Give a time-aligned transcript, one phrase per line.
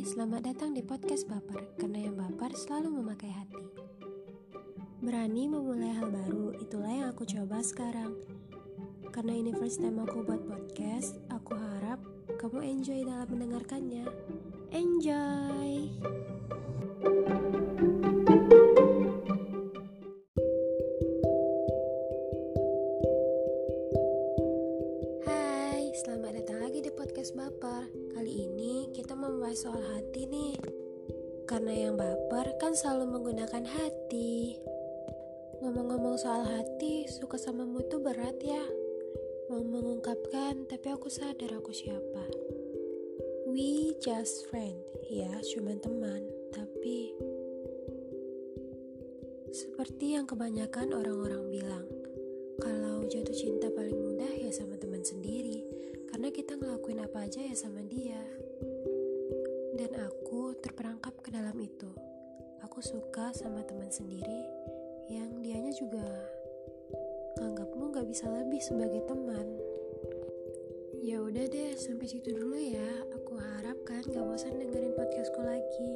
[0.00, 3.60] selamat datang di podcast Baper, karena yang baper selalu memakai hati.
[5.04, 8.16] Berani memulai hal baru, itulah yang aku coba sekarang.
[9.12, 12.00] Karena ini first time aku buat podcast, aku harap
[12.40, 14.08] kamu enjoy dalam mendengarkannya.
[14.72, 15.92] Enjoy!
[27.00, 27.88] Podcast Baper.
[28.12, 30.52] Kali ini kita membahas soal hati nih.
[31.48, 34.60] Karena yang baper kan selalu menggunakan hati.
[35.64, 38.60] Ngomong-ngomong soal hati, suka samamu tuh berat ya.
[39.48, 42.28] Mau mengungkapkan, tapi aku sadar aku siapa.
[43.48, 47.16] We just friend, ya cuma teman, tapi
[49.48, 51.88] seperti yang kebanyakan orang-orang bilang,
[52.60, 53.89] kalau jatuh cinta paling
[61.80, 62.08] ke dalam itu.
[62.60, 64.44] Aku suka sama teman sendiri
[65.08, 66.04] yang dianya juga
[67.40, 69.48] nganggapmu gak bisa lebih sebagai teman.
[71.00, 73.08] Ya udah deh, sampai situ dulu ya.
[73.16, 75.92] Aku harap kan gak bosan dengerin podcastku lagi.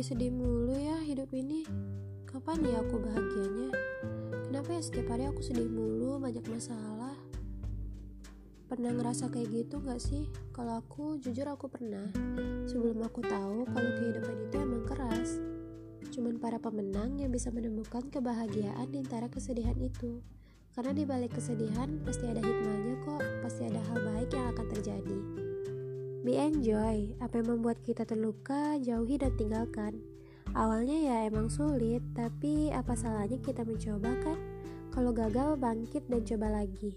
[0.00, 1.60] Sedih-sedih mulu ya hidup ini.
[2.24, 3.68] Kapan ya aku bahagianya?
[4.48, 7.12] Kenapa ya setiap hari aku sedih mulu, banyak masalah?
[8.64, 10.24] Pernah ngerasa kayak gitu gak sih?
[10.56, 12.08] Kalau aku, jujur aku pernah.
[12.64, 15.36] Sebelum aku tahu kalau kehidupan itu emang keras.
[16.16, 20.24] Cuman para pemenang yang bisa menemukan kebahagiaan di antara kesedihan itu.
[20.72, 25.39] Karena di balik kesedihan pasti ada hikmahnya kok, pasti ada hal baik yang akan terjadi.
[26.30, 29.98] Be enjoy, apa yang membuat kita terluka, jauhi dan tinggalkan.
[30.54, 34.38] Awalnya ya emang sulit, tapi apa salahnya kita mencoba kan?
[34.94, 36.94] Kalau gagal bangkit dan coba lagi.